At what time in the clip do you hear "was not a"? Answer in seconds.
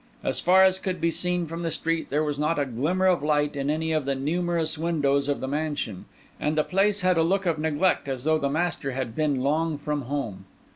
2.23-2.65